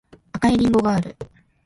[0.31, 1.15] 赤いりんごがある